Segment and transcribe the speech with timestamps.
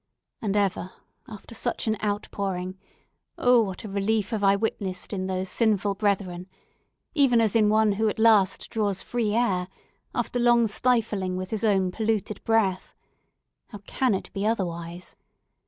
[0.41, 0.93] And ever,
[1.27, 2.75] after such an outpouring,
[3.37, 6.47] oh, what a relief have I witnessed in those sinful brethren!
[7.13, 9.67] even as in one who at last draws free air,
[10.15, 12.95] after a long stifling with his own polluted breath.
[13.67, 15.15] How can it be otherwise?